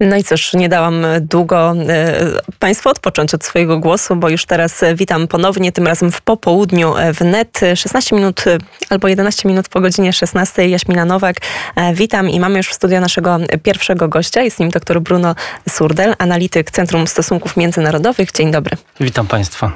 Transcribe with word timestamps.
No 0.00 0.16
i 0.16 0.24
cóż, 0.24 0.54
nie 0.54 0.68
dałam 0.68 1.06
długo 1.20 1.74
e, 1.88 2.20
Państwu 2.58 2.88
odpocząć 2.88 3.34
od 3.34 3.44
swojego 3.44 3.78
głosu, 3.78 4.16
bo 4.16 4.28
już 4.28 4.46
teraz 4.46 4.84
witam 4.94 5.28
ponownie, 5.28 5.72
tym 5.72 5.86
razem 5.86 6.12
w 6.12 6.20
popołudniu 6.20 6.94
w 7.14 7.20
net. 7.24 7.60
16 7.74 8.16
minut 8.16 8.44
albo 8.90 9.08
11 9.08 9.48
minut 9.48 9.68
po 9.68 9.80
godzinie 9.80 10.12
16. 10.12 10.68
Jaśmina 10.68 11.04
Nowak, 11.04 11.36
e, 11.76 11.94
witam 11.94 12.30
i 12.30 12.40
mamy 12.40 12.56
już 12.56 12.68
w 12.68 12.74
studio 12.74 13.00
naszego 13.00 13.38
pierwszego 13.62 14.08
gościa. 14.08 14.42
Jest 14.42 14.60
nim 14.60 14.70
dr 14.70 15.00
Bruno 15.00 15.34
Surdel, 15.68 16.14
analityk 16.18 16.70
Centrum 16.70 17.06
Stosunków 17.06 17.56
Międzynarodowych. 17.56 18.32
Dzień 18.32 18.52
dobry. 18.52 18.76
Witam 19.00 19.26
Państwa. 19.26 19.72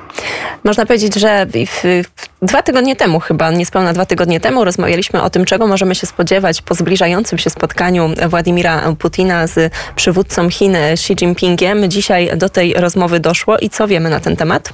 Można 0.64 0.86
powiedzieć, 0.86 1.14
że 1.14 1.46
w, 1.66 2.02
dwa 2.42 2.62
tygodnie 2.62 2.96
temu, 2.96 3.20
chyba 3.20 3.50
niespełna 3.50 3.92
dwa 3.92 4.06
tygodnie 4.06 4.40
temu, 4.40 4.64
rozmawialiśmy 4.64 5.22
o 5.22 5.30
tym, 5.30 5.44
czego 5.44 5.66
możemy 5.66 5.94
się 5.94 6.06
spodziewać 6.06 6.62
po 6.62 6.74
zbliżającym 6.74 7.38
się 7.38 7.50
spotkaniu 7.50 8.14
Władimira 8.28 8.92
Putina 8.98 9.46
z 9.46 9.72
przywódcą 9.96 10.50
Chin 10.50 10.76
Xi 10.76 11.12
Jinpingiem. 11.12 11.90
Dzisiaj 11.90 12.30
do 12.36 12.48
tej 12.48 12.74
rozmowy 12.74 13.20
doszło 13.20 13.58
i 13.58 13.70
co 13.70 13.88
wiemy 13.88 14.10
na 14.10 14.20
ten 14.20 14.36
temat? 14.36 14.72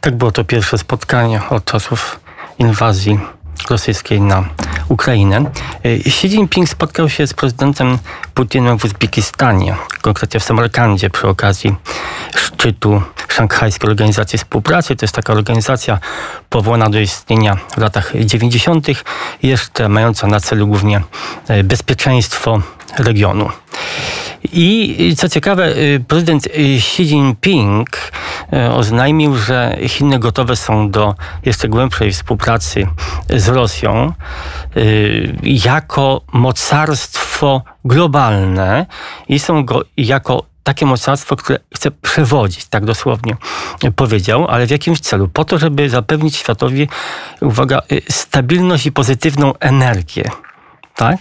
Tak 0.00 0.16
było 0.16 0.32
to 0.32 0.44
pierwsze 0.44 0.78
spotkanie 0.78 1.40
od 1.50 1.64
czasów 1.64 2.20
inwazji 2.58 3.20
rosyjskiej 3.70 4.20
na 4.20 4.44
Ukrainę. 4.88 5.36
E, 5.36 5.88
Xi 6.06 6.26
Jinping 6.26 6.68
spotkał 6.68 7.08
się 7.08 7.26
z 7.26 7.34
prezydentem 7.34 7.98
Putinem 8.34 8.78
w 8.78 8.84
Uzbekistanie, 8.84 9.76
konkretnie 10.00 10.40
w 10.40 10.44
Samarkandzie 10.44 11.10
przy 11.10 11.28
okazji 11.28 11.74
szczytu 12.36 13.02
Szanghajskiej 13.28 13.90
Organizacji 13.90 14.38
Współpracy. 14.38 14.96
To 14.96 15.04
jest 15.04 15.14
taka 15.14 15.32
organizacja 15.32 15.98
powołana 16.50 16.90
do 16.90 17.00
istnienia 17.00 17.56
w 17.76 17.78
latach 17.78 18.12
90., 18.24 18.86
jeszcze 19.42 19.88
mająca 19.88 20.26
na 20.26 20.40
celu 20.40 20.66
głównie 20.66 21.00
e, 21.48 21.64
bezpieczeństwo 21.64 22.62
regionu. 22.98 23.50
I 24.52 25.14
co 25.18 25.28
ciekawe, 25.28 25.76
y, 25.76 26.04
prezydent 26.08 26.46
y, 26.46 26.50
Xi 26.76 27.02
Jinping 27.02 28.12
y, 28.52 28.70
oznajmił, 28.70 29.36
że 29.36 29.76
Chiny 29.88 30.18
gotowe 30.18 30.56
są 30.56 30.90
do 30.90 31.14
jeszcze 31.44 31.68
głębszej 31.68 32.12
współpracy 32.12 32.86
z 33.30 33.48
Rosją 33.48 34.12
jako 35.42 36.20
mocarstwo 36.32 37.62
globalne 37.84 38.86
i 39.28 39.38
są 39.38 39.64
go 39.64 39.82
jako 39.96 40.42
takie 40.62 40.86
mocarstwo, 40.86 41.36
które 41.36 41.58
chce 41.74 41.90
przewodzić, 41.90 42.64
tak 42.64 42.84
dosłownie 42.84 43.36
powiedział, 43.96 44.48
ale 44.48 44.66
w 44.66 44.70
jakimś 44.70 45.00
celu? 45.00 45.28
Po 45.28 45.44
to, 45.44 45.58
żeby 45.58 45.90
zapewnić 45.90 46.36
światowi, 46.36 46.88
uwaga, 47.40 47.82
stabilność 48.10 48.86
i 48.86 48.92
pozytywną 48.92 49.54
energię. 49.60 50.30
Tak? 50.98 51.16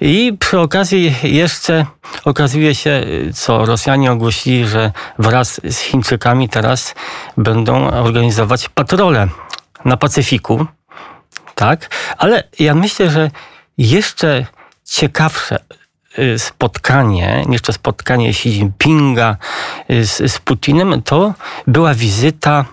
I 0.00 0.36
przy 0.40 0.60
okazji 0.60 1.14
jeszcze 1.22 1.86
okazuje 2.24 2.74
się, 2.74 3.06
co 3.34 3.64
Rosjanie 3.64 4.12
ogłosili, 4.12 4.68
że 4.68 4.92
wraz 5.18 5.60
z 5.64 5.78
Chińczykami 5.78 6.48
teraz 6.48 6.94
będą 7.36 7.90
organizować 7.90 8.68
patrole 8.68 9.28
na 9.84 9.96
Pacyfiku. 9.96 10.66
Tak? 11.54 11.90
Ale 12.16 12.44
ja 12.58 12.74
myślę, 12.74 13.10
że 13.10 13.30
jeszcze 13.78 14.46
ciekawsze 14.84 15.58
spotkanie, 16.38 17.44
jeszcze 17.50 17.72
spotkanie 17.72 18.28
Xi 18.28 18.48
Jinpinga 18.48 19.36
y, 19.90 20.06
z, 20.06 20.32
z 20.32 20.38
Putinem, 20.38 21.02
to 21.02 21.34
była 21.66 21.94
wizyta 21.94 22.64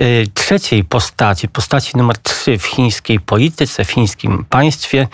Y, 0.00 0.26
trzeciej 0.34 0.84
postaci, 0.84 1.48
postaci 1.48 1.96
numer 1.96 2.18
trzy 2.18 2.58
w 2.58 2.64
chińskiej 2.66 3.20
polityce, 3.20 3.84
w 3.84 3.90
chińskim 3.90 4.44
państwie, 4.50 5.08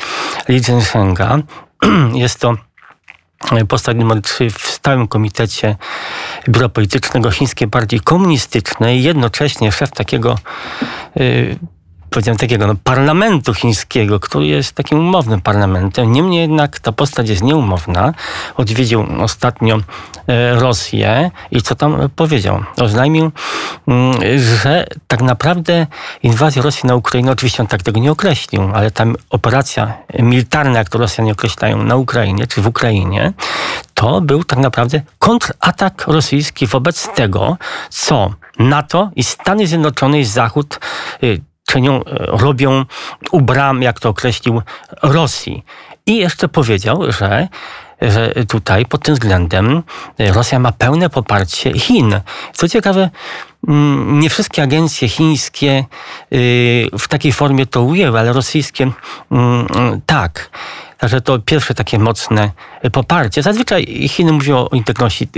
Li 0.48 0.60
Zhenshenga. 0.60 1.38
Jest 2.14 2.40
to 2.40 2.54
postać 3.68 3.96
numer 3.96 4.22
3 4.22 4.50
w 4.50 4.60
stałym 4.60 5.08
komitecie 5.08 5.76
Biura 6.48 6.68
Politycznego 6.68 7.30
Chińskiej 7.30 7.68
Partii 7.68 8.00
Komunistycznej, 8.00 9.02
jednocześnie 9.02 9.72
szef 9.72 9.90
takiego 9.90 10.38
y, 11.20 11.58
powiedziałem 12.12 12.38
takiego 12.38 12.66
no, 12.66 12.74
parlamentu 12.84 13.54
chińskiego, 13.54 14.20
który 14.20 14.46
jest 14.46 14.74
takim 14.74 14.98
umownym 14.98 15.40
parlamentem. 15.40 16.12
Niemniej 16.12 16.40
jednak 16.40 16.80
ta 16.80 16.92
postać 16.92 17.28
jest 17.28 17.42
nieumowna. 17.42 18.14
Odwiedził 18.56 19.06
ostatnio 19.20 19.76
e, 19.76 20.54
Rosję 20.54 21.30
i 21.50 21.62
co 21.62 21.74
tam 21.74 22.10
powiedział? 22.16 22.64
Oznajmił, 22.80 23.30
mm, 23.88 24.14
że 24.60 24.86
tak 25.06 25.22
naprawdę 25.22 25.86
inwazja 26.22 26.62
Rosji 26.62 26.86
na 26.86 26.94
Ukrainę, 26.94 27.32
oczywiście 27.32 27.62
on 27.62 27.66
tak 27.66 27.82
tego 27.82 28.00
nie 28.00 28.12
określił, 28.12 28.62
ale 28.74 28.90
tam 28.90 29.16
operacja 29.30 29.92
militarna, 30.18 30.78
jak 30.78 30.88
to 30.88 30.98
Rosjanie 30.98 31.32
określają, 31.32 31.82
na 31.82 31.96
Ukrainie, 31.96 32.46
czy 32.46 32.62
w 32.62 32.66
Ukrainie, 32.66 33.32
to 33.94 34.20
był 34.20 34.44
tak 34.44 34.58
naprawdę 34.58 35.02
kontratak 35.18 36.04
rosyjski 36.06 36.66
wobec 36.66 37.08
tego, 37.14 37.56
co 37.90 38.34
NATO 38.58 39.10
i 39.16 39.24
Stany 39.24 39.66
Zjednoczone 39.66 40.20
i 40.20 40.24
Zachód 40.24 40.80
y, 41.22 41.40
czynią, 41.72 42.04
e, 42.04 42.26
robią 42.26 42.84
u 43.30 43.40
bram, 43.40 43.82
jak 43.82 44.00
to 44.00 44.08
określił, 44.08 44.62
Rosji. 45.02 45.64
I 46.06 46.16
jeszcze 46.16 46.48
powiedział, 46.48 47.12
że 47.12 47.48
że 48.02 48.34
tutaj 48.48 48.86
pod 48.86 49.02
tym 49.02 49.14
względem 49.14 49.82
e, 50.18 50.32
Rosja 50.32 50.58
ma 50.58 50.72
pełne 50.72 51.10
poparcie 51.10 51.72
Chin. 51.72 52.20
Co 52.52 52.68
ciekawe, 52.68 53.10
mm, 53.68 54.20
nie 54.20 54.30
wszystkie 54.30 54.62
agencje 54.62 55.08
chińskie 55.08 55.84
y, 56.32 56.88
w 56.98 57.08
takiej 57.08 57.32
formie 57.32 57.66
to 57.66 57.82
ujęły, 57.82 58.18
ale 58.18 58.32
rosyjskie 58.32 58.90
mm, 59.30 59.66
tak. 60.06 60.50
Także 61.02 61.20
to 61.20 61.38
pierwsze 61.38 61.74
takie 61.74 61.98
mocne 61.98 62.50
poparcie. 62.92 63.42
Zazwyczaj 63.42 64.08
Chiny 64.08 64.32
mówią 64.32 64.56
o 64.56 64.68
integralności, 64.76 65.28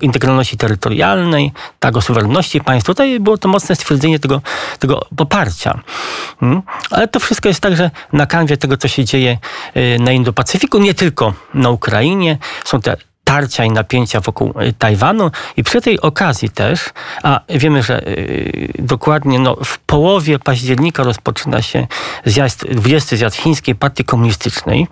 integralności 0.00 0.56
terytorialnej, 0.56 1.52
tak, 1.78 1.96
o 1.96 2.00
suwerenności 2.00 2.60
państw. 2.60 2.86
Tutaj 2.86 3.20
było 3.20 3.38
to 3.38 3.48
mocne 3.48 3.76
stwierdzenie 3.76 4.18
tego, 4.18 4.42
tego 4.78 5.06
poparcia. 5.16 5.80
Hmm? 6.40 6.62
Ale 6.90 7.08
to 7.08 7.20
wszystko 7.20 7.48
jest 7.48 7.60
także 7.60 7.90
na 8.12 8.26
kanwie 8.26 8.56
tego, 8.56 8.76
co 8.76 8.88
się 8.88 9.04
dzieje 9.04 9.38
y, 9.76 9.98
na 10.00 10.12
Indo-Pacyfiku, 10.12 10.80
nie 10.80 10.94
tylko 10.94 11.34
na 11.54 11.70
Ukrainie. 11.70 12.38
Są 12.64 12.80
te 12.80 12.96
tarcia 13.28 13.64
i 13.64 13.70
napięcia 13.70 14.20
wokół 14.20 14.54
y, 14.62 14.72
Tajwanu. 14.72 15.30
I 15.56 15.62
przy 15.62 15.80
tej 15.80 16.00
okazji 16.00 16.50
też, 16.50 16.80
a 17.22 17.40
wiemy, 17.48 17.82
że 17.82 18.08
y, 18.08 18.72
dokładnie 18.78 19.38
no, 19.38 19.56
w 19.64 19.78
połowie 19.78 20.38
października 20.38 21.02
rozpoczyna 21.02 21.62
się 21.62 21.86
zjazd, 22.24 22.64
20 22.70 23.16
zjazd 23.16 23.36
Chińskiej 23.36 23.74
Partii 23.74 24.04
Komunistycznej. 24.04 24.86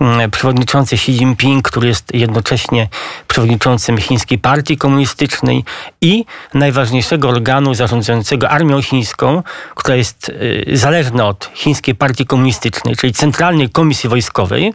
Mm, 0.00 0.30
przewodniczący 0.30 0.94
Xi 0.94 1.12
Jinping, 1.12 1.68
który 1.68 1.88
jest 1.88 2.14
jednocześnie 2.14 2.88
przewodniczącym 3.28 3.98
Chińskiej 3.98 4.38
Partii 4.38 4.76
Komunistycznej 4.76 5.64
i 6.00 6.24
najważniejszego 6.54 7.28
organu 7.28 7.74
zarządzającego 7.74 8.50
armią 8.50 8.82
chińską, 8.82 9.42
która 9.74 9.96
jest 9.96 10.28
y, 10.28 10.64
zależna 10.72 11.28
od 11.28 11.50
Chińskiej 11.54 11.94
Partii 11.94 12.26
Komunistycznej, 12.26 12.96
czyli 12.96 13.12
Centralnej 13.12 13.70
Komisji 13.70 14.08
Wojskowej 14.08 14.72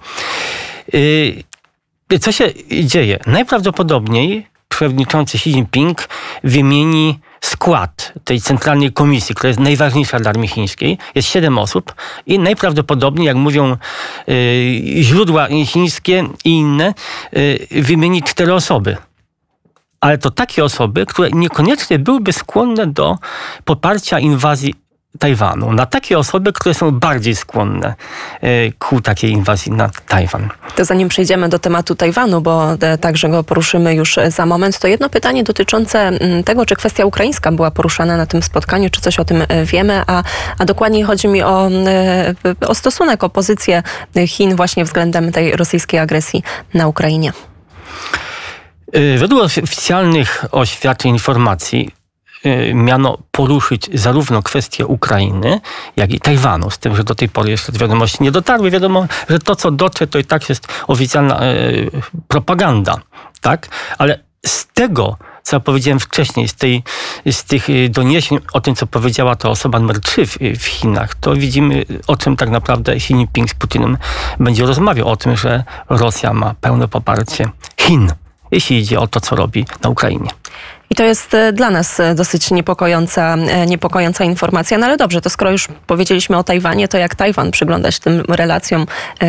co 2.19 2.31
się 2.31 2.53
dzieje? 2.83 3.19
Najprawdopodobniej 3.27 4.47
przewodniczący 4.69 5.37
Xi 5.37 5.49
Jinping 5.49 6.09
wymieni 6.43 7.19
skład 7.41 8.13
tej 8.23 8.41
centralnej 8.41 8.93
komisji, 8.93 9.35
która 9.35 9.47
jest 9.47 9.59
najważniejsza 9.59 10.19
dla 10.19 10.29
armii 10.29 10.49
chińskiej. 10.49 10.97
Jest 11.15 11.27
siedem 11.27 11.57
osób 11.57 11.95
i 12.25 12.39
najprawdopodobniej, 12.39 13.27
jak 13.27 13.35
mówią 13.35 13.77
y, 14.29 14.83
źródła 15.01 15.47
chińskie 15.65 16.23
i 16.45 16.49
inne, 16.49 16.93
y, 17.37 17.67
wymieni 17.71 18.23
cztery 18.23 18.53
osoby. 18.53 18.97
Ale 20.01 20.17
to 20.17 20.31
takie 20.31 20.63
osoby, 20.63 21.05
które 21.05 21.29
niekoniecznie 21.31 21.99
byłyby 21.99 22.33
skłonne 22.33 22.87
do 22.87 23.17
poparcia 23.63 24.19
inwazji 24.19 24.75
Tajwanu, 25.19 25.73
na 25.73 25.85
takie 25.85 26.19
osoby, 26.19 26.53
które 26.53 26.75
są 26.75 26.91
bardziej 26.91 27.35
skłonne 27.35 27.95
e, 28.41 28.71
ku 28.71 29.01
takiej 29.01 29.31
inwazji 29.31 29.71
na 29.71 29.89
Tajwan. 30.07 30.49
To 30.75 30.85
zanim 30.85 31.09
przejdziemy 31.09 31.49
do 31.49 31.59
tematu 31.59 31.95
Tajwanu, 31.95 32.41
bo 32.41 32.73
e, 32.73 32.97
także 32.97 33.29
go 33.29 33.43
poruszymy 33.43 33.95
już 33.95 34.19
za 34.27 34.45
moment, 34.45 34.79
to 34.79 34.87
jedno 34.87 35.09
pytanie 35.09 35.43
dotyczące 35.43 35.99
mm, 35.99 36.43
tego, 36.43 36.65
czy 36.65 36.75
kwestia 36.75 37.05
ukraińska 37.05 37.51
była 37.51 37.71
poruszana 37.71 38.17
na 38.17 38.25
tym 38.25 38.43
spotkaniu, 38.43 38.89
czy 38.89 39.01
coś 39.01 39.19
o 39.19 39.25
tym 39.25 39.43
e, 39.47 39.65
wiemy, 39.65 40.01
a, 40.07 40.23
a 40.59 40.65
dokładniej 40.65 41.03
chodzi 41.03 41.27
mi 41.27 41.43
o, 41.43 41.69
o 42.67 42.75
stosunek, 42.75 43.23
o 43.23 43.29
pozycję 43.29 43.83
Chin 44.27 44.55
właśnie 44.55 44.85
względem 44.85 45.31
tej 45.31 45.55
rosyjskiej 45.55 45.99
agresji 45.99 46.43
na 46.73 46.87
Ukrainie. 46.87 47.33
Według 49.17 49.43
oficjalnych 49.43 50.45
oświadczeń 50.51 51.11
informacji 51.11 51.91
miano 52.73 53.17
poruszyć 53.31 53.89
zarówno 53.93 54.43
kwestię 54.43 54.85
Ukrainy, 54.85 55.61
jak 55.95 56.13
i 56.13 56.19
Tajwanu. 56.19 56.69
Z 56.69 56.77
tym, 56.77 56.95
że 56.95 57.03
do 57.03 57.15
tej 57.15 57.29
pory 57.29 57.49
jeszcze 57.49 57.71
wiadomości 57.71 58.23
nie 58.23 58.31
dotarły. 58.31 58.71
Wiadomo, 58.71 59.07
że 59.29 59.39
to, 59.39 59.55
co 59.55 59.71
dotrze, 59.71 60.07
to 60.07 60.19
i 60.19 60.25
tak 60.25 60.49
jest 60.49 60.67
oficjalna 60.87 61.43
y, 61.53 61.91
propaganda. 62.27 62.97
Tak? 63.41 63.67
Ale 63.97 64.19
z 64.45 64.67
tego, 64.73 65.17
co 65.43 65.55
ja 65.55 65.59
powiedziałem 65.59 65.99
wcześniej, 65.99 66.47
z, 66.47 66.53
tej, 66.53 66.83
z 67.31 67.43
tych 67.43 67.67
doniesień 67.89 68.39
o 68.53 68.61
tym, 68.61 68.75
co 68.75 68.87
powiedziała 68.87 69.35
ta 69.35 69.49
osoba 69.49 69.79
numer 69.79 69.99
3 69.99 70.25
w, 70.25 70.37
w 70.59 70.65
Chinach, 70.65 71.15
to 71.15 71.35
widzimy, 71.35 71.85
o 72.07 72.17
czym 72.17 72.35
tak 72.35 72.49
naprawdę 72.49 72.91
Xi 72.91 73.13
Jinping 73.13 73.49
z 73.49 73.53
Putinem 73.53 73.97
będzie 74.39 74.65
rozmawiał, 74.65 75.07
o 75.07 75.15
tym, 75.15 75.37
że 75.37 75.63
Rosja 75.89 76.33
ma 76.33 76.55
pełne 76.61 76.87
poparcie 76.87 77.49
Chin, 77.77 78.11
jeśli 78.53 78.77
idzie 78.77 78.99
o 78.99 79.07
to, 79.07 79.21
co 79.21 79.35
robi 79.35 79.65
na 79.83 79.89
Ukrainie. 79.89 80.29
I 80.93 80.95
to 80.95 81.03
jest 81.03 81.33
e, 81.33 81.53
dla 81.53 81.69
nas 81.69 81.99
e, 81.99 82.15
dosyć 82.15 82.51
niepokojąca, 82.51 83.35
e, 83.35 83.65
niepokojąca 83.65 84.23
informacja. 84.23 84.77
No 84.77 84.85
ale 84.85 84.97
dobrze, 84.97 85.21
to 85.21 85.29
skoro 85.29 85.51
już 85.51 85.67
powiedzieliśmy 85.87 86.37
o 86.37 86.43
Tajwanie, 86.43 86.87
to 86.87 86.97
jak 86.97 87.15
Tajwan 87.15 87.51
przygląda 87.51 87.91
się 87.91 87.99
tym 87.99 88.23
relacjom 88.27 88.85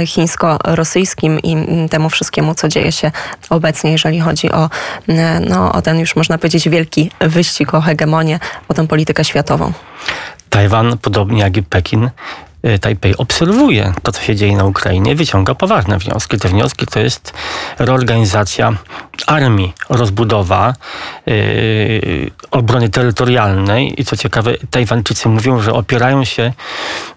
chińsko-rosyjskim 0.06 1.38
i 1.38 1.56
temu 1.88 2.11
wszystkiemu, 2.11 2.55
co 2.55 2.69
dzieje 2.69 2.93
się 2.93 3.11
obecnie, 3.50 3.93
jeżeli 3.93 4.21
chodzi 4.21 4.53
o, 4.53 4.71
no, 5.49 5.73
o 5.73 5.82
ten 5.82 5.99
już 5.99 6.17
można 6.17 6.38
powiedzieć 6.38 6.69
wielki 6.69 7.11
wyścig 7.21 7.75
o 7.75 7.81
hegemonię, 7.81 8.38
o 8.69 8.75
tę 8.75 8.87
politykę 8.87 9.25
światową. 9.25 9.73
Tajwan, 10.50 10.99
podobnie 10.99 11.41
jak 11.41 11.56
i 11.56 11.62
Pekin, 11.62 12.11
Tajpej 12.81 13.16
obserwuje 13.16 13.93
to, 14.02 14.12
co 14.12 14.22
się 14.22 14.37
dzieje 14.37 14.56
na 14.56 14.64
Ukrainie, 14.64 15.14
wyciąga 15.14 15.55
poważne 15.55 15.99
wnioski. 15.99 16.38
Te 16.38 16.49
wnioski 16.49 16.87
to 16.87 17.00
jest 17.00 17.32
reorganizacja 17.78 18.72
armii, 19.26 19.72
rozbudowa 19.88 20.75
yy, 21.26 22.31
obrony 22.50 22.88
terytorialnej 22.88 24.00
i 24.00 24.05
co 24.05 24.16
ciekawe, 24.16 24.55
Tajwańczycy 24.70 25.28
mówią, 25.28 25.61
że 25.61 25.72
opierają 25.72 26.25
się, 26.25 26.52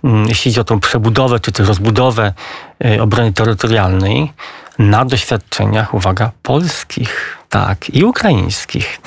yy, 0.04 0.10
jeśli 0.28 0.52
chodzi 0.52 0.60
o 0.60 0.64
tą 0.64 0.80
przebudowę 0.80 1.40
czy 1.40 1.52
też 1.52 1.68
rozbudowę 1.68 2.34
yy, 2.80 3.02
obrony 3.02 3.34
terytorialnej, 3.34 4.34
na 4.80 5.06
doświadczeniach, 5.06 5.94
uwaga, 5.94 6.32
polskich, 6.44 7.38
tak, 7.50 7.90
i 7.90 8.04
ukraińskich. 8.04 9.02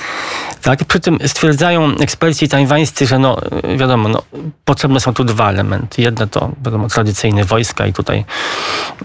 Tak, 0.61 0.85
przy 0.85 0.99
tym 0.99 1.19
stwierdzają 1.27 1.97
eksperci 1.97 2.47
tajwańscy, 2.47 3.07
że 3.07 3.19
no, 3.19 3.37
wiadomo, 3.77 4.09
no, 4.09 4.23
potrzebne 4.65 4.99
są 4.99 5.13
tu 5.13 5.23
dwa 5.23 5.49
elementy. 5.49 6.01
Jedno 6.01 6.27
to, 6.27 6.51
wiadomo, 6.65 6.87
tradycyjne 6.87 7.43
wojska 7.45 7.85
i 7.85 7.93
tutaj 7.93 8.25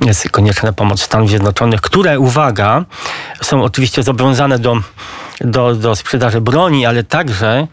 jest 0.05 0.31
konieczna 0.31 0.73
pomoc 0.73 1.03
Stanów 1.03 1.29
Zjednoczonych, 1.31 1.81
które, 1.81 2.19
uwaga, 2.19 2.85
są 3.43 3.63
oczywiście 3.63 4.03
zobowiązane 4.03 4.59
do, 4.59 4.77
do, 5.41 5.75
do 5.75 5.97
sprzedaży 5.97 6.41
broni, 6.41 6.87
ale 6.87 7.05
także 7.05 7.67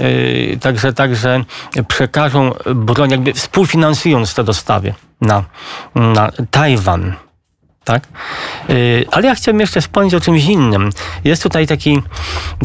Yy, 0.00 0.58
także, 0.60 0.92
także 0.92 1.44
przekażą 1.88 2.54
broń, 2.74 3.10
jakby 3.10 3.32
współfinansując 3.32 4.34
te 4.34 4.44
dostawy 4.44 4.94
na, 5.20 5.44
na 5.94 6.32
Tajwan 6.50 7.14
tak? 7.88 8.08
Y, 8.70 9.06
ale 9.10 9.26
ja 9.26 9.34
chciałbym 9.34 9.60
jeszcze 9.60 9.80
wspomnieć 9.80 10.14
o 10.14 10.20
czymś 10.20 10.44
innym. 10.44 10.90
Jest 11.24 11.42
tutaj 11.42 11.66
taki, 11.66 12.02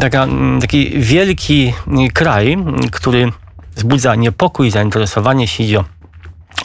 taka, 0.00 0.26
taki 0.60 0.90
wielki 0.98 1.74
kraj, 2.14 2.56
który 2.92 3.32
wzbudza 3.76 4.14
niepokój 4.14 4.70
zainteresowanie, 4.70 5.44
jeśli 5.44 5.64
chodzi 5.64 5.76
o 5.76 5.84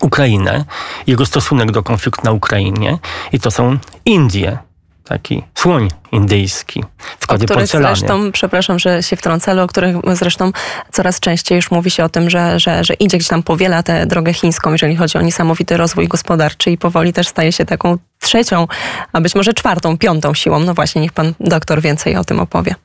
Ukrainę, 0.02 0.66
jego 1.08 1.26
stosunek 1.26 1.72
do 1.72 1.84
konfliktu 1.84 2.22
na 2.24 2.32
Ukrainie 2.32 2.98
i 3.32 3.40
to 3.40 3.52
są 3.52 3.78
Indie 4.06 4.58
taki 5.04 5.44
słoń 5.56 5.88
indyjski 6.12 6.84
w 7.20 7.28
kodzie 7.28 7.46
o 7.46 7.48
porcelanie. 7.48 7.96
Zresztą, 7.96 8.32
przepraszam, 8.32 8.80
że 8.80 9.04
się 9.04 9.16
wtrącę, 9.16 9.52
ale 9.52 9.64
o 9.64 9.68
których 9.68 9.96
zresztą 10.14 10.52
coraz 10.92 11.20
częściej 11.20 11.56
już 11.56 11.72
mówi 11.72 11.92
się 11.92 12.04
o 12.04 12.10
tym, 12.10 12.30
że, 12.30 12.60
że, 12.60 12.84
że 12.84 12.94
idzie 12.94 13.18
gdzieś 13.18 13.28
tam 13.28 13.44
powiela 13.44 13.84
tę 13.84 14.06
drogę 14.06 14.34
chińską, 14.34 14.72
jeżeli 14.72 14.96
chodzi 14.96 15.18
o 15.18 15.22
niesamowity 15.22 15.78
rozwój 15.78 16.08
gospodarczy 16.08 16.72
i 16.72 16.78
powoli 16.78 17.14
też 17.14 17.28
staje 17.28 17.52
się 17.52 17.66
taką 17.66 17.98
trzecią, 18.20 18.68
a 19.14 19.22
być 19.22 19.36
może 19.36 19.54
czwartą, 19.54 19.98
piątą 19.98 20.34
siłą. 20.34 20.60
No 20.60 20.74
właśnie, 20.74 21.02
niech 21.02 21.14
pan 21.14 21.34
doktor 21.40 21.82
więcej 21.82 22.16
o 22.16 22.24
tym 22.24 22.40
opowie. 22.40 22.76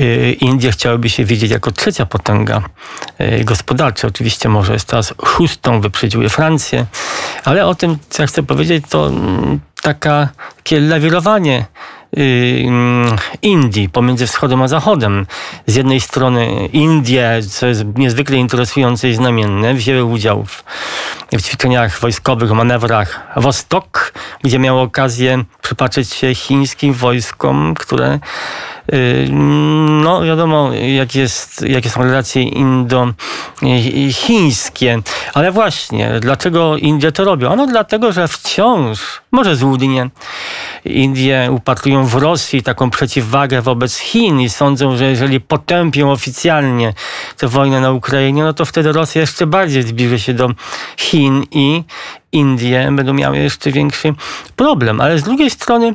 Y, 0.00 0.36
Indie 0.40 0.72
chciałyby 0.72 1.08
się 1.08 1.24
widzieć 1.24 1.50
jako 1.50 1.72
trzecia 1.72 2.06
potęga 2.06 2.62
y, 3.20 3.44
gospodarcza. 3.44 4.08
Oczywiście 4.08 4.48
może 4.48 4.72
jest 4.72 4.86
teraz 4.86 5.14
chustą, 5.18 5.80
wyprzedziły 5.80 6.28
Francję, 6.28 6.86
ale 7.44 7.66
o 7.66 7.74
tym, 7.74 7.98
co 8.08 8.22
ja 8.22 8.26
chcę 8.26 8.42
powiedzieć, 8.42 8.84
to 8.88 9.08
mm, 9.08 9.60
taka, 9.82 10.28
takie 10.56 10.80
lawirowanie 10.80 11.66
y, 12.18 12.62
mm, 12.66 13.16
Indii 13.42 13.88
pomiędzy 13.88 14.26
wschodem 14.26 14.62
a 14.62 14.68
zachodem. 14.68 15.26
Z 15.66 15.74
jednej 15.74 16.00
strony 16.00 16.66
Indie, 16.66 17.40
co 17.50 17.66
jest 17.66 17.84
niezwykle 17.96 18.36
interesujące 18.36 19.08
i 19.08 19.14
znamienne, 19.14 19.74
wzięły 19.74 20.04
udział 20.04 20.44
w, 20.44 20.64
w 21.32 21.42
ćwiczeniach 21.42 22.00
wojskowych, 22.00 22.52
manewrach 22.52 23.20
Wostok, 23.36 24.12
gdzie 24.42 24.58
miały 24.58 24.80
okazję 24.80 25.44
przypatrzeć 25.62 26.14
się 26.14 26.34
chińskim 26.34 26.92
wojskom, 26.92 27.74
które 27.74 28.18
no 29.30 30.22
wiadomo, 30.22 30.70
jak 30.96 31.14
jest, 31.14 31.62
jakie 31.62 31.90
są 31.90 32.02
relacje 32.02 32.42
indo-chińskie. 32.42 35.02
Ale 35.34 35.52
właśnie, 35.52 36.10
dlaczego 36.20 36.76
Indie 36.76 37.12
to 37.12 37.24
robią? 37.24 37.52
Ano 37.52 37.66
dlatego, 37.66 38.12
że 38.12 38.28
wciąż, 38.28 39.22
może 39.32 39.56
złudnie, 39.56 40.10
Indie 40.84 41.48
upatrują 41.52 42.06
w 42.06 42.14
Rosji 42.14 42.62
taką 42.62 42.90
przeciwwagę 42.90 43.62
wobec 43.62 43.96
Chin 43.96 44.40
i 44.40 44.48
sądzą, 44.48 44.96
że 44.96 45.04
jeżeli 45.04 45.40
potępią 45.40 46.12
oficjalnie 46.12 46.94
tę 47.36 47.48
wojnę 47.48 47.80
na 47.80 47.90
Ukrainie, 47.90 48.44
no 48.44 48.52
to 48.52 48.64
wtedy 48.64 48.92
Rosja 48.92 49.20
jeszcze 49.20 49.46
bardziej 49.46 49.82
zbliży 49.82 50.18
się 50.18 50.34
do 50.34 50.50
Chin 50.96 51.44
i 51.50 51.84
Indie 52.32 52.88
będą 52.92 53.14
miały 53.14 53.38
jeszcze 53.38 53.70
większy 53.70 54.14
problem. 54.56 55.00
Ale 55.00 55.18
z 55.18 55.22
drugiej 55.22 55.50
strony 55.50 55.94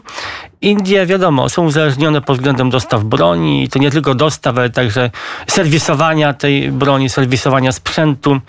Indie, 0.62 1.06
wiadomo, 1.06 1.50
są 1.50 1.66
uzależnione 1.66 2.22
pod 2.22 2.38
względem 2.38 2.70
dostaw 2.70 3.04
broni 3.04 3.64
i 3.64 3.70
to 3.70 3.80
nie 3.80 3.92
tylko 3.92 4.16
dostaw, 4.16 4.58
ale 4.58 4.70
także 4.70 5.12
serwisowania 5.48 6.34
tej 6.34 6.72
broni, 6.72 7.10
serwisowania 7.10 7.72
sprzętu. 7.72 8.40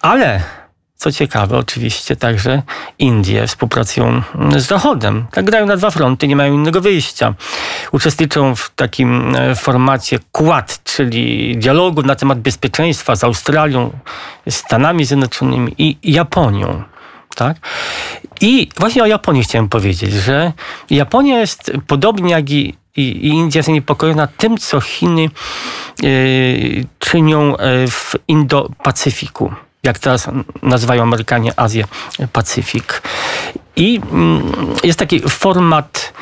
Ale 0.00 0.42
co 1.04 1.12
ciekawe, 1.12 1.58
oczywiście 1.58 2.16
także 2.16 2.62
Indie 2.98 3.46
współpracują 3.46 4.22
z 4.56 4.66
Zachodem. 4.66 5.26
Tak 5.30 5.44
grają 5.44 5.66
na 5.66 5.76
dwa 5.76 5.90
fronty, 5.90 6.28
nie 6.28 6.36
mają 6.36 6.54
innego 6.54 6.80
wyjścia. 6.80 7.34
Uczestniczą 7.92 8.54
w 8.54 8.70
takim 8.76 9.36
e, 9.36 9.54
formacie 9.54 10.18
Quad, 10.32 10.80
czyli 10.84 11.56
dialogu 11.56 12.02
na 12.02 12.14
temat 12.14 12.40
bezpieczeństwa 12.40 13.16
z 13.16 13.24
Australią, 13.24 13.90
Stanami 14.48 15.04
Zjednoczonymi 15.04 15.74
i 15.78 15.98
Japonią. 16.02 16.82
Tak? 17.36 17.56
I 18.40 18.68
właśnie 18.78 19.02
o 19.02 19.06
Japonii 19.06 19.42
chciałem 19.44 19.68
powiedzieć, 19.68 20.12
że 20.12 20.52
Japonia 20.90 21.40
jest 21.40 21.72
podobnie 21.86 22.32
jak 22.32 22.50
i, 22.50 22.74
i, 22.96 23.02
i 23.02 23.28
India 23.28 23.62
zaniepokojona 23.62 24.26
tym, 24.26 24.58
co 24.58 24.80
Chiny 24.80 25.30
y, 26.04 26.84
czynią 26.98 27.56
e, 27.56 27.86
w 27.88 28.14
Indo-Pacyfiku 28.28 29.54
jak 29.84 29.98
teraz 29.98 30.28
nazywają 30.62 31.02
Amerykanie 31.02 31.52
Azję 31.60 31.84
Pacyfik. 32.32 33.02
I 33.76 34.00
mm, 34.10 34.52
jest 34.84 34.98
taki 34.98 35.20
format 35.20 36.12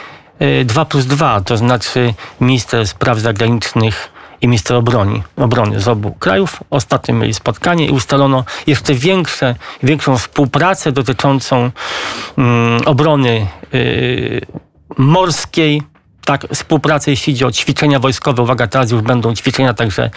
2 0.64 0.84
plus 0.84 1.06
2, 1.06 1.40
to 1.40 1.56
znaczy 1.56 2.14
minister 2.40 2.88
spraw 2.88 3.18
zagranicznych 3.18 4.12
i 4.40 4.48
minister 4.48 4.76
obrony, 4.76 5.22
obrony 5.36 5.80
z 5.80 5.88
obu 5.88 6.12
krajów. 6.12 6.60
Ostatnio 6.70 7.14
mieli 7.14 7.34
spotkanie 7.34 7.86
i 7.86 7.90
ustalono 7.90 8.44
jeszcze 8.66 8.94
większe, 8.94 9.54
większą 9.82 10.18
współpracę 10.18 10.92
dotyczącą 10.92 11.70
um, 12.36 12.80
obrony 12.84 13.46
y, 13.74 14.46
morskiej, 14.98 15.82
tak, 16.24 16.46
współpracę, 16.54 17.10
jeśli 17.10 17.32
chodzi 17.32 17.44
o 17.44 17.52
ćwiczenia 17.52 17.98
wojskowe. 17.98 18.42
Uwaga, 18.42 18.66
teraz 18.66 18.90
już 18.90 19.02
będą 19.02 19.34
ćwiczenia 19.34 19.74
także 19.74 20.10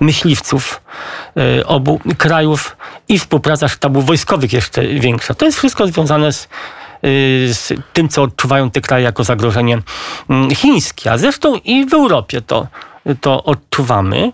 myśliwców 0.00 0.80
y, 1.60 1.66
obu 1.66 2.00
krajów 2.18 2.76
i 3.08 3.18
współpraca 3.18 3.68
sztabów 3.68 4.06
wojskowych 4.06 4.52
jeszcze 4.52 4.86
większa. 4.86 5.34
To 5.34 5.44
jest 5.44 5.58
wszystko 5.58 5.86
związane 5.86 6.32
z, 6.32 6.48
y, 7.04 7.54
z 7.54 7.72
tym, 7.92 8.08
co 8.08 8.22
odczuwają 8.22 8.70
te 8.70 8.80
kraje 8.80 9.04
jako 9.04 9.24
zagrożenie 9.24 9.78
y, 10.50 10.54
chińskie. 10.54 11.12
A 11.12 11.18
zresztą 11.18 11.54
i 11.54 11.86
w 11.86 11.94
Europie 11.94 12.42
to 12.42 12.66
to 13.20 13.44
odczuwamy, 13.44 14.32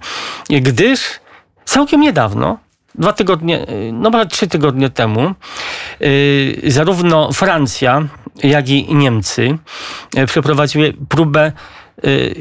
gdyż 0.50 1.00
całkiem 1.64 2.00
niedawno, 2.00 2.58
dwa 2.94 3.12
tygodnie, 3.12 3.66
no 3.92 4.10
może 4.10 4.26
trzy 4.26 4.46
tygodnie 4.46 4.90
temu, 4.90 5.34
yy, 6.00 6.70
zarówno 6.70 7.32
Francja, 7.32 8.02
jak 8.42 8.68
i 8.68 8.94
Niemcy 8.94 9.58
yy, 10.14 10.26
przeprowadziły 10.26 10.94
próbę 11.08 11.52
yy, 12.02 12.34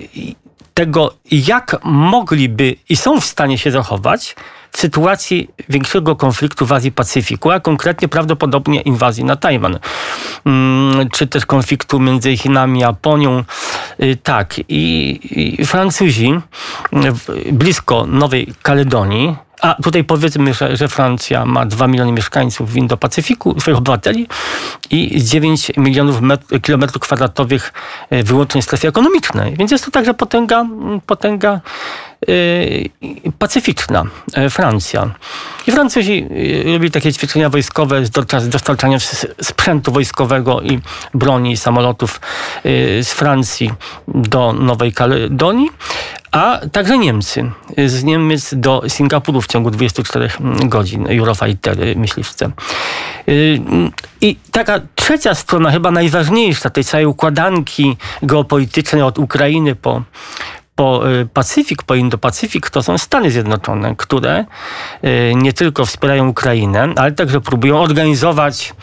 tego, 0.73 1.13
jak 1.31 1.79
mogliby 1.83 2.75
i 2.89 2.95
są 2.95 3.21
w 3.21 3.25
stanie 3.25 3.57
się 3.57 3.71
zachować 3.71 4.35
w 4.71 4.79
sytuacji 4.79 5.49
większego 5.69 6.15
konfliktu 6.15 6.65
w 6.65 6.71
Azji 6.71 6.91
Pacyfiku, 6.91 7.51
a 7.51 7.59
konkretnie 7.59 8.07
prawdopodobnie 8.07 8.81
inwazji 8.81 9.23
na 9.23 9.35
Tajwan, 9.35 9.79
mm, 10.45 11.09
czy 11.09 11.27
też 11.27 11.45
konfliktu 11.45 11.99
między 11.99 12.37
Chinami 12.37 12.83
a 12.83 12.87
Japonią. 12.87 13.43
Y, 14.03 14.17
tak, 14.23 14.59
i, 14.69 15.57
i 15.59 15.65
Francuzi 15.65 16.39
blisko 17.51 18.05
Nowej 18.07 18.53
Kaledonii 18.61 19.35
a 19.61 19.75
tutaj 19.83 20.03
powiedzmy, 20.03 20.53
że, 20.53 20.77
że 20.77 20.87
Francja 20.87 21.45
ma 21.45 21.65
2 21.65 21.87
miliony 21.87 22.11
mieszkańców 22.11 22.71
w 22.71 22.75
Indo-Pacyfiku, 22.75 23.59
swoich 23.59 23.77
obywateli 23.77 24.27
i 24.89 25.23
9 25.23 25.71
milionów 25.77 26.21
kilometrów 26.61 27.01
kwadratowych 27.01 27.73
e, 28.09 28.23
wyłącznie 28.23 28.61
strefy 28.61 28.87
ekonomicznej. 28.87 29.55
Więc 29.57 29.71
jest 29.71 29.85
to 29.85 29.91
także 29.91 30.13
potęga, 30.13 30.65
potęga 31.05 31.59
pacyficzna, 33.39 34.03
yy, 34.37 34.49
Francja. 34.49 35.11
I 35.67 35.71
Francuzi 35.71 36.27
robili 36.65 36.91
takie 36.91 37.13
ćwiczenia 37.13 37.49
wojskowe 37.49 38.05
z 38.05 38.09
dostarczaniem 38.49 38.99
sprzętu 39.41 39.91
wojskowego 39.91 40.61
i 40.61 40.79
broni 41.13 41.51
i 41.51 41.57
samolotów 41.57 42.21
z 43.01 43.07
Francji 43.07 43.71
do 44.07 44.53
Nowej 44.53 44.93
Kaledonii 44.93 45.69
a 46.31 46.59
także 46.71 46.97
Niemcy. 46.97 47.51
Z 47.85 48.03
Niemiec 48.03 48.53
do 48.53 48.81
Singapuru 48.87 49.41
w 49.41 49.47
ciągu 49.47 49.71
24 49.71 50.29
godzin 50.65 51.07
Eurofighter 51.07 51.83
y, 51.83 51.95
myśliwce. 51.95 52.51
Y, 53.29 53.59
I 54.21 54.35
taka 54.51 54.81
trzecia 54.95 55.35
strona, 55.35 55.71
chyba 55.71 55.91
najważniejsza 55.91 56.69
tej 56.69 56.83
całej 56.83 57.05
układanki 57.05 57.97
geopolitycznej 58.23 59.01
od 59.01 59.19
Ukrainy 59.19 59.75
po 59.75 60.01
po 60.77 61.09
y, 61.09 61.27
Pacyfik, 61.33 61.83
po 61.83 61.93
Indo-Pacyfik, 61.93 62.69
to 62.69 62.83
są 62.83 62.97
Stany 62.97 63.31
Zjednoczone, 63.31 63.95
które 63.95 64.45
y, 65.03 65.33
nie 65.35 65.53
tylko 65.53 65.85
wspierają 65.85 66.27
Ukrainę, 66.27 66.93
ale 66.95 67.11
także 67.11 67.41
próbują 67.41 67.79
organizować 67.79 68.73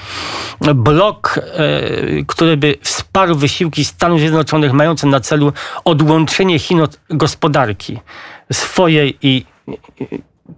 blok, 0.74 1.38
y, 1.38 2.24
który 2.28 2.56
by 2.56 2.76
wsparł 2.82 3.34
wysiłki 3.34 3.84
Stanów 3.84 4.20
Zjednoczonych 4.20 4.72
mające 4.72 5.06
na 5.06 5.20
celu 5.20 5.52
odłączenie 5.84 6.58
Chin 6.58 6.80
od 6.80 7.00
gospodarki 7.10 7.98
swojej 8.52 9.18
i 9.22 9.44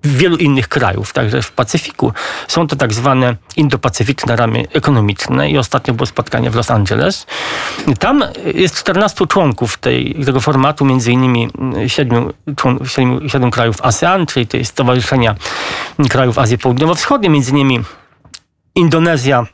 wielu 0.04 0.36
innych 0.36 0.68
krajów, 0.68 1.12
także 1.12 1.42
w 1.42 1.52
Pacyfiku. 1.52 2.12
Są 2.48 2.66
to 2.66 2.76
tak 2.76 2.92
zwane 2.92 3.36
indopacyficzne 3.56 4.36
ramy 4.36 4.64
ekonomiczne 4.72 5.50
i 5.50 5.58
ostatnio 5.58 5.94
było 5.94 6.06
spotkanie 6.06 6.50
w 6.50 6.54
Los 6.54 6.70
Angeles. 6.70 7.26
Tam 7.98 8.24
jest 8.54 8.74
14 8.74 9.26
członków 9.26 9.78
tej, 9.78 10.16
tego 10.24 10.40
formatu, 10.40 10.84
między 10.84 11.12
innymi 11.12 11.48
7, 11.86 12.32
7, 12.86 13.28
7 13.28 13.50
krajów 13.50 13.76
ASEAN, 13.82 14.26
czyli 14.26 14.46
to 14.46 14.56
jest 14.56 14.72
Stowarzyszenia 14.72 15.34
Krajów 16.10 16.38
Azji 16.38 16.58
Południowo-Wschodniej, 16.58 17.30
między 17.30 17.50
innymi 17.50 17.80
Indonezja, 18.74 19.46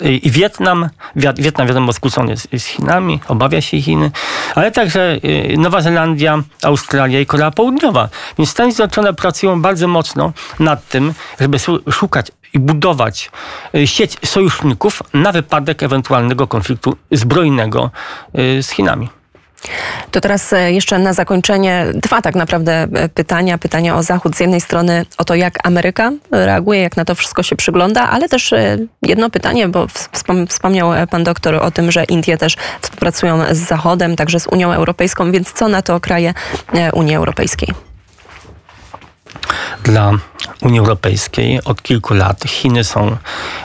i 0.00 0.30
Wietnam, 0.30 0.88
Wietnam 1.16 1.66
wiadomo 1.66 1.92
skłócony 1.92 2.36
z, 2.36 2.48
z 2.58 2.64
Chinami, 2.64 3.20
obawia 3.28 3.60
się 3.60 3.82
Chiny, 3.82 4.10
ale 4.54 4.70
także 4.70 5.18
y, 5.24 5.54
Nowa 5.58 5.80
Zelandia, 5.80 6.42
Australia 6.62 7.20
i 7.20 7.26
Korea 7.26 7.50
Południowa. 7.50 8.08
Więc 8.38 8.50
Stany 8.50 8.72
Zjednoczone 8.72 9.14
pracują 9.14 9.62
bardzo 9.62 9.88
mocno 9.88 10.32
nad 10.58 10.88
tym, 10.88 11.14
żeby 11.40 11.58
szukać 11.92 12.26
i 12.54 12.58
budować 12.58 13.30
y, 13.74 13.86
sieć 13.86 14.16
sojuszników 14.24 15.02
na 15.14 15.32
wypadek 15.32 15.82
ewentualnego 15.82 16.46
konfliktu 16.46 16.96
zbrojnego 17.10 17.90
y, 18.38 18.62
z 18.62 18.70
Chinami. 18.70 19.19
To 20.10 20.20
teraz 20.20 20.52
e, 20.52 20.72
jeszcze 20.72 20.98
na 20.98 21.12
zakończenie 21.12 21.86
dwa 21.94 22.22
tak 22.22 22.34
naprawdę 22.34 22.72
e, 22.72 23.08
pytania. 23.08 23.58
Pytania 23.58 23.96
o 23.96 24.02
Zachód. 24.02 24.36
Z 24.36 24.40
jednej 24.40 24.60
strony 24.60 25.06
o 25.18 25.24
to, 25.24 25.34
jak 25.34 25.66
Ameryka 25.66 26.12
reaguje, 26.30 26.80
jak 26.80 26.96
na 26.96 27.04
to 27.04 27.14
wszystko 27.14 27.42
się 27.42 27.56
przygląda, 27.56 28.10
ale 28.10 28.28
też 28.28 28.52
e, 28.52 28.78
jedno 29.02 29.30
pytanie, 29.30 29.68
bo 29.68 29.86
wspomniał 30.48 30.90
pan 31.10 31.24
doktor 31.24 31.54
o 31.54 31.70
tym, 31.70 31.92
że 31.92 32.04
Indie 32.04 32.36
też 32.36 32.56
współpracują 32.80 33.54
z 33.54 33.58
Zachodem, 33.58 34.16
także 34.16 34.40
z 34.40 34.46
Unią 34.46 34.72
Europejską, 34.72 35.32
więc 35.32 35.52
co 35.52 35.68
na 35.68 35.82
to 35.82 36.00
kraje 36.00 36.34
Unii 36.92 37.14
Europejskiej? 37.14 37.89
Dla 39.82 40.12
Unii 40.62 40.78
Europejskiej 40.78 41.64
od 41.64 41.82
kilku 41.82 42.14
lat 42.14 42.42
Chiny 42.46 42.84
są 42.84 43.16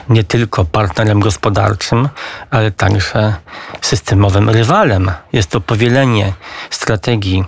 nie 0.08 0.24
tylko 0.24 0.64
partnerem 0.64 1.20
gospodarczym, 1.20 2.08
ale 2.50 2.70
także 2.70 3.34
systemowym 3.80 4.50
rywalem. 4.50 5.10
Jest 5.32 5.50
to 5.50 5.60
powielenie 5.60 6.32
strategii 6.70 7.44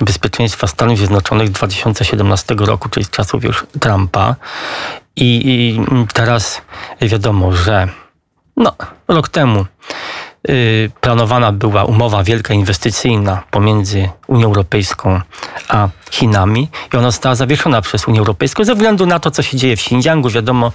bezpieczeństwa 0.00 0.66
Stanów 0.66 0.98
Zjednoczonych 0.98 1.50
2017 1.50 2.54
roku, 2.58 2.88
czyli 2.88 3.06
z 3.06 3.10
czasów 3.10 3.44
już 3.44 3.66
Trumpa. 3.80 4.36
I, 5.16 5.42
i 5.44 5.80
teraz 6.14 6.62
wiadomo, 7.00 7.52
że 7.52 7.88
no, 8.56 8.72
rok 9.08 9.28
temu 9.28 9.66
planowana 11.00 11.52
była 11.52 11.84
umowa 11.84 12.24
wielka 12.24 12.54
inwestycyjna 12.54 13.42
pomiędzy 13.50 14.08
Unią 14.26 14.46
Europejską 14.46 15.20
a 15.68 15.88
Chinami 16.10 16.68
i 16.92 16.96
ona 16.96 17.10
została 17.10 17.34
zawieszona 17.34 17.82
przez 17.82 18.08
Unię 18.08 18.18
Europejską 18.18 18.64
ze 18.64 18.74
względu 18.74 19.06
na 19.06 19.18
to, 19.18 19.30
co 19.30 19.42
się 19.42 19.56
dzieje 19.56 19.76
w 19.76 19.80
Xinjiangu. 19.80 20.30
Wiadomo, 20.30 20.72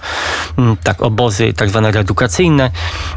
mm, 0.58 0.76
tak 0.76 1.02
obozy 1.02 1.52
tak 1.52 1.70
zwane 1.70 1.90
reedukacyjne 1.90 2.70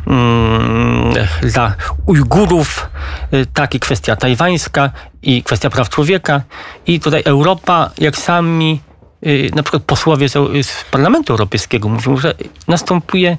mm, 0.08 1.13
dla 1.41 1.75
Ujgurów, 2.06 2.89
y, 3.34 3.46
tak 3.53 3.75
i 3.75 3.79
kwestia 3.79 4.15
tajwańska 4.15 4.91
i 5.22 5.44
kwestia 5.44 5.70
praw 5.70 5.89
człowieka. 5.89 6.41
I 6.88 7.00
tutaj 7.00 7.22
Europa, 7.25 7.89
jak 7.98 8.18
sami 8.18 8.82
y, 9.25 9.50
na 9.56 9.63
przykład 9.63 9.84
posłowie 9.84 10.29
z 10.63 10.86
Parlamentu 10.91 11.34
Europejskiego 11.34 11.89
mówią, 11.89 12.18
że 12.18 12.34
następuje 12.68 13.38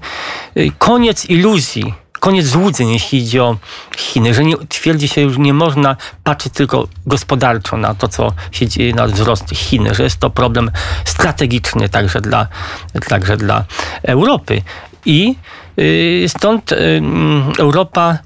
koniec 0.79 1.31
iluzji 1.31 1.95
koniec 2.21 2.47
złudzeń, 2.47 2.93
jeśli 2.93 3.19
idzie 3.19 3.45
o 3.45 3.57
Chiny, 3.97 4.35
że 4.35 4.45
nie, 4.45 4.57
twierdzi 4.69 5.09
się, 5.09 5.31
że 5.31 5.39
nie 5.39 5.55
można 5.55 5.97
patrzeć 6.25 6.53
tylko 6.53 6.89
gospodarczo 7.07 7.77
na 7.77 7.95
to, 7.95 8.09
co 8.09 8.33
się 8.53 8.69
dzieje, 8.69 8.95
na 8.95 9.07
wzrost 9.07 9.51
Chin, 9.51 9.95
że 9.95 10.03
jest 10.03 10.19
to 10.19 10.31
problem 10.31 10.71
strategiczny 11.05 11.89
także 11.89 12.21
dla, 12.21 12.47
także 13.09 13.37
dla 13.37 13.65
Europy. 14.03 14.63
I 15.07 15.35
y, 15.79 16.25
stąd 16.29 16.73
y, 16.73 17.03
Europa 17.59 18.19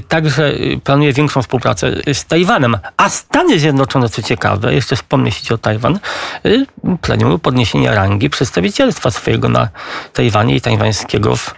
także 0.00 0.52
y, 0.54 0.80
planuje 0.84 1.12
większą 1.12 1.42
współpracę 1.42 1.92
z 2.12 2.24
Tajwanem. 2.24 2.78
A 2.96 3.08
Stany 3.08 3.58
Zjednoczone, 3.58 4.08
co 4.08 4.22
ciekawe, 4.22 4.74
jeszcze 4.74 4.96
wspomnę 4.96 5.30
się 5.30 5.54
o 5.54 5.58
Tajwan, 5.58 5.98
y, 6.46 6.66
planują 7.00 7.38
podniesienie 7.38 7.94
rangi 7.94 8.30
przedstawicielstwa 8.30 9.10
swojego 9.10 9.48
na 9.48 9.68
Tajwanie 10.12 10.56
i 10.56 10.60
tajwańskiego 10.60 11.36
w 11.36 11.54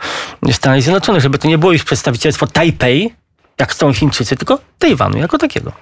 Stanach 0.52 0.82
Zjednoczonych, 0.82 1.22
żeby 1.22 1.38
to 1.38 1.48
nie 1.48 1.58
było 1.58 1.72
już 1.72 1.84
przedstawicielstwo 1.84 2.46
Tajpej, 2.46 3.14
jak 3.58 3.70
chcą 3.70 3.92
Chińczycy, 3.92 4.36
tylko 4.36 4.58
Tajwanu 4.78 5.18
jako 5.18 5.38
takiego. 5.38 5.72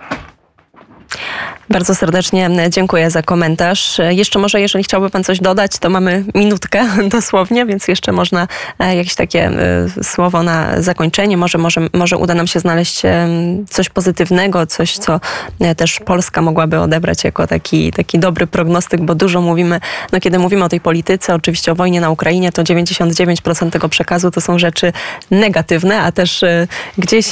Bardzo 1.72 1.94
serdecznie 1.94 2.50
dziękuję 2.70 3.10
za 3.10 3.22
komentarz. 3.22 4.00
Jeszcze 4.10 4.38
może, 4.38 4.60
jeżeli 4.60 4.84
chciałby 4.84 5.10
Pan 5.10 5.24
coś 5.24 5.40
dodać, 5.40 5.78
to 5.78 5.90
mamy 5.90 6.24
minutkę 6.34 6.88
dosłownie, 7.16 7.66
więc 7.66 7.88
jeszcze 7.88 8.12
można 8.12 8.48
e, 8.78 8.96
jakieś 8.96 9.14
takie 9.14 9.46
e, 9.46 10.04
słowo 10.04 10.42
na 10.42 10.82
zakończenie. 10.82 11.36
Może, 11.36 11.58
może, 11.58 11.80
może 11.92 12.16
uda 12.16 12.34
nam 12.34 12.46
się 12.46 12.60
znaleźć 12.60 13.04
e, 13.04 13.28
coś 13.70 13.88
pozytywnego, 13.88 14.66
coś, 14.66 14.98
co 14.98 15.20
też 15.76 16.00
Polska 16.00 16.42
mogłaby 16.42 16.78
odebrać 16.78 17.24
jako 17.24 17.46
taki, 17.46 17.92
taki 17.92 18.18
dobry 18.18 18.46
prognostyk, 18.46 19.00
bo 19.00 19.14
dużo 19.14 19.40
mówimy, 19.40 19.80
no 20.12 20.20
kiedy 20.20 20.38
mówimy 20.38 20.64
o 20.64 20.68
tej 20.68 20.80
polityce, 20.80 21.34
oczywiście 21.34 21.72
o 21.72 21.74
wojnie 21.74 22.00
na 22.00 22.10
Ukrainie, 22.10 22.52
to 22.52 22.62
99% 22.62 23.70
tego 23.70 23.88
przekazu 23.88 24.30
to 24.30 24.40
są 24.40 24.58
rzeczy 24.58 24.92
negatywne, 25.30 26.00
a 26.00 26.12
też 26.12 26.44
gdzieś 26.98 27.26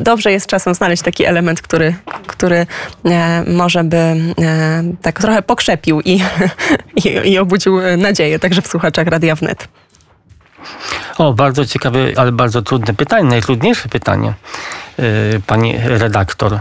dobrze 0.00 0.32
jest 0.32 0.46
czasem 0.46 0.74
znaleźć 0.74 1.02
taki 1.02 1.24
element, 1.24 1.62
który, 1.62 1.94
który 2.26 2.66
może 3.46 3.67
może 3.68 3.84
by 3.84 3.96
e, 3.96 4.82
tak 5.02 5.20
trochę 5.20 5.42
pokrzepił 5.42 6.00
i, 6.00 6.20
i, 7.04 7.08
i 7.30 7.38
obudził 7.38 7.80
nadzieję 7.98 8.38
także 8.38 8.62
w 8.62 8.66
słuchaczach 8.66 9.06
Radia 9.06 9.34
Wnet. 9.34 9.68
O, 11.18 11.32
bardzo 11.32 11.66
ciekawe, 11.66 11.98
ale 12.16 12.32
bardzo 12.32 12.62
trudne 12.62 12.94
pytanie, 12.94 13.28
najtrudniejsze 13.28 13.88
pytanie, 13.88 14.34
pani 15.46 15.78
redaktor. 15.78 16.60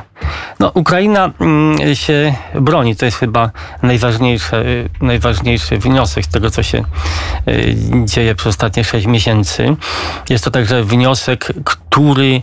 No, 0.60 0.72
Ukraina 0.74 1.32
mm, 1.40 1.96
się 1.96 2.34
broni, 2.56 2.96
to 2.96 3.06
jest 3.06 3.18
chyba 3.18 3.52
najważniejszy, 3.84 4.90
najważniejszy 5.02 5.78
wniosek 5.78 6.26
z 6.26 6.28
tego, 6.28 6.50
co 6.52 6.64
się 6.64 6.78
e, 6.78 6.84
dzieje 8.06 8.36
przez 8.36 8.48
ostatnie 8.48 8.84
sześć 8.84 9.08
miesięcy. 9.08 9.76
Jest 10.30 10.44
to 10.44 10.52
także 10.52 10.84
wniosek, 10.84 11.54
który 11.64 12.42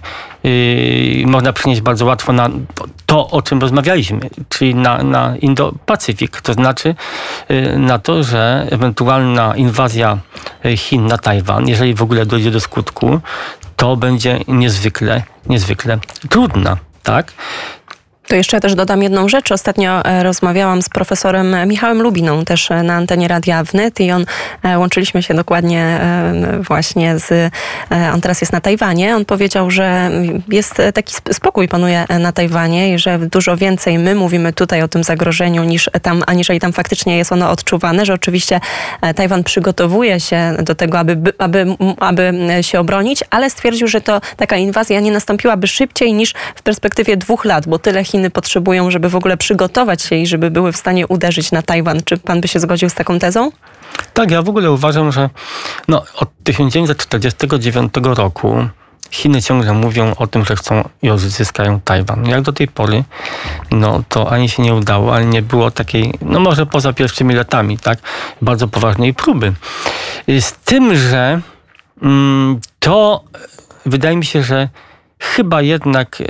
można 1.26 1.52
przynieść 1.52 1.80
bardzo 1.80 2.04
łatwo 2.04 2.32
na 2.32 2.50
to, 3.06 3.30
o 3.30 3.42
czym 3.42 3.60
rozmawialiśmy, 3.60 4.20
czyli 4.48 4.74
na, 4.74 5.02
na 5.02 5.36
Indo-Pacyfik. 5.36 6.40
To 6.40 6.52
znaczy 6.52 6.94
y, 7.50 7.78
na 7.78 7.98
to, 7.98 8.22
że 8.22 8.66
ewentualna 8.70 9.56
inwazja 9.56 10.18
y, 10.64 10.76
Chin 10.76 11.06
na 11.06 11.18
Tajwan, 11.18 11.68
jeżeli 11.68 11.94
w 11.94 12.02
ogóle 12.02 12.26
dojdzie 12.26 12.50
do 12.50 12.60
skutku, 12.60 13.20
to 13.84 13.96
będzie 13.96 14.40
niezwykle, 14.48 15.22
niezwykle 15.46 15.98
trudna. 16.30 16.76
Tak? 17.02 17.32
To 18.26 18.36
jeszcze 18.36 18.60
też 18.60 18.74
dodam 18.74 19.02
jedną 19.02 19.28
rzecz. 19.28 19.52
Ostatnio 19.52 20.04
e, 20.04 20.22
rozmawiałam 20.22 20.82
z 20.82 20.88
profesorem 20.88 21.56
Michałem 21.66 22.02
Lubiną, 22.02 22.44
też 22.44 22.70
e, 22.70 22.82
na 22.82 22.94
antenie 22.94 23.28
Radia 23.28 23.64
Wnet 23.64 24.00
i 24.00 24.12
on, 24.12 24.24
e, 24.62 24.78
łączyliśmy 24.78 25.22
się 25.22 25.34
dokładnie 25.34 26.00
właśnie 26.60 27.18
z, 27.18 27.52
on 28.14 28.20
teraz 28.20 28.40
jest 28.40 28.52
na 28.52 28.60
Tajwanie. 28.60 29.16
On 29.16 29.24
powiedział, 29.24 29.70
że 29.70 30.10
jest 30.48 30.82
taki 30.94 31.14
spokój 31.32 31.68
panuje 31.68 32.04
na 32.20 32.32
Tajwanie 32.32 32.94
i 32.94 32.98
że 32.98 33.18
dużo 33.18 33.56
więcej 33.56 33.98
my 33.98 34.14
mówimy 34.14 34.52
tutaj 34.52 34.82
o 34.82 34.88
tym 34.88 35.04
zagrożeniu 35.04 35.64
niż 35.64 35.90
tam, 36.02 36.22
aniżeli 36.26 36.60
tam 36.60 36.72
faktycznie 36.72 37.18
jest 37.18 37.32
ono 37.32 37.50
odczuwane, 37.50 38.06
że 38.06 38.14
oczywiście 38.14 38.60
Tajwan 39.16 39.44
przygotowuje 39.44 40.20
się 40.20 40.54
do 40.62 40.74
tego, 40.74 40.98
aby, 40.98 41.32
aby, 41.38 41.66
aby 42.00 42.32
się 42.60 42.80
obronić, 42.80 43.24
ale 43.30 43.50
stwierdził, 43.50 43.88
że 43.88 44.00
to 44.00 44.20
taka 44.36 44.56
inwazja 44.56 45.00
nie 45.00 45.12
nastąpiłaby 45.12 45.66
szybciej 45.66 46.14
niż 46.14 46.34
w 46.54 46.62
perspektywie 46.62 47.16
dwóch 47.16 47.44
lat, 47.44 47.66
bo 47.68 47.78
tyle 47.78 48.04
Chiny 48.14 48.30
potrzebują, 48.30 48.90
żeby 48.90 49.08
w 49.08 49.16
ogóle 49.16 49.36
przygotować 49.36 50.02
się 50.02 50.16
i 50.16 50.26
żeby 50.26 50.50
były 50.50 50.72
w 50.72 50.76
stanie 50.76 51.06
uderzyć 51.06 51.52
na 51.52 51.62
Tajwan. 51.62 52.00
Czy 52.04 52.16
pan 52.16 52.40
by 52.40 52.48
się 52.48 52.60
zgodził 52.60 52.88
z 52.88 52.94
taką 52.94 53.18
tezą? 53.18 53.50
Tak, 54.12 54.30
ja 54.30 54.42
w 54.42 54.48
ogóle 54.48 54.72
uważam, 54.72 55.12
że 55.12 55.30
no, 55.88 56.04
od 56.16 56.28
1949 56.44 57.92
roku 58.02 58.68
Chiny 59.10 59.42
ciągle 59.42 59.72
mówią 59.72 60.14
o 60.16 60.26
tym, 60.26 60.44
że 60.44 60.56
chcą 60.56 60.88
i 61.02 61.10
odzyskają 61.10 61.80
Tajwan. 61.80 62.26
Jak 62.26 62.42
do 62.42 62.52
tej 62.52 62.68
pory, 62.68 63.04
no 63.70 64.02
to 64.08 64.32
ani 64.32 64.48
się 64.48 64.62
nie 64.62 64.74
udało, 64.74 65.14
ani 65.14 65.26
nie 65.26 65.42
było 65.42 65.70
takiej, 65.70 66.14
no 66.22 66.40
może 66.40 66.66
poza 66.66 66.92
pierwszymi 66.92 67.34
latami, 67.34 67.78
tak, 67.78 67.98
bardzo 68.42 68.68
poważnej 68.68 69.14
próby. 69.14 69.52
Z 70.40 70.52
tym, 70.52 70.96
że 70.96 71.40
mm, 72.02 72.60
to 72.78 73.24
wydaje 73.86 74.16
mi 74.16 74.24
się, 74.24 74.42
że 74.42 74.68
chyba 75.24 75.62
jednak 75.62 76.20
e, 76.20 76.24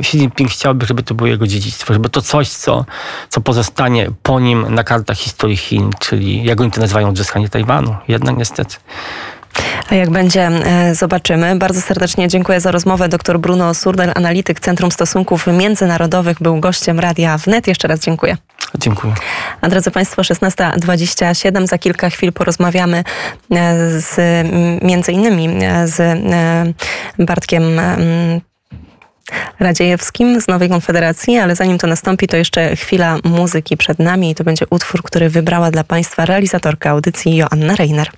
Xi 0.00 0.18
Jinping 0.18 0.50
chciałby, 0.50 0.86
żeby 0.86 1.02
to 1.02 1.14
było 1.14 1.26
jego 1.26 1.46
dziedzictwo, 1.46 1.92
żeby 1.92 2.08
to 2.08 2.22
coś, 2.22 2.48
co, 2.48 2.84
co 3.28 3.40
pozostanie 3.40 4.10
po 4.22 4.40
nim 4.40 4.74
na 4.74 4.84
kartach 4.84 5.18
historii 5.18 5.56
Chin, 5.56 5.90
czyli 5.98 6.44
jak 6.44 6.60
oni 6.60 6.70
to 6.70 6.80
nazywają 6.80 7.08
odzyskanie 7.08 7.48
Tajwanu. 7.48 7.96
Jednak 8.08 8.36
niestety. 8.36 8.76
A 9.90 9.94
jak 9.94 10.10
będzie, 10.10 10.46
e, 10.46 10.94
zobaczymy. 10.94 11.56
Bardzo 11.56 11.80
serdecznie 11.80 12.28
dziękuję 12.28 12.60
za 12.60 12.70
rozmowę. 12.70 13.08
Dr 13.08 13.38
Bruno 13.38 13.74
Surdel, 13.74 14.12
analityk 14.14 14.60
Centrum 14.60 14.90
Stosunków 14.90 15.46
Międzynarodowych, 15.46 16.42
był 16.42 16.60
gościem 16.60 17.00
Radia 17.00 17.38
Wnet. 17.38 17.66
Jeszcze 17.66 17.88
raz 17.88 18.00
dziękuję. 18.00 18.36
Dziękuję. 18.78 19.14
A 19.60 19.68
drodzy 19.68 19.90
Państwo, 19.90 20.22
16.27. 20.22 21.66
Za 21.66 21.78
kilka 21.78 22.10
chwil 22.10 22.32
porozmawiamy 22.32 22.98
e, 22.98 23.04
z, 24.00 24.16
między 24.82 25.12
innymi 25.12 25.64
e, 25.64 25.88
z 25.88 26.02
Bartkiem 27.18 27.80
Radziejewskim 29.60 30.40
z 30.40 30.48
Nowej 30.48 30.68
Konfederacji, 30.68 31.38
ale 31.38 31.56
zanim 31.56 31.78
to 31.78 31.86
nastąpi, 31.86 32.26
to 32.26 32.36
jeszcze 32.36 32.76
chwila 32.76 33.16
muzyki 33.24 33.76
przed 33.76 33.98
nami 33.98 34.30
i 34.30 34.34
to 34.34 34.44
będzie 34.44 34.66
utwór, 34.70 35.02
który 35.02 35.28
wybrała 35.28 35.70
dla 35.70 35.84
Państwa 35.84 36.26
realizatorka 36.26 36.90
audycji 36.90 37.36
Joanna 37.36 37.76
Reiner. 37.76 38.10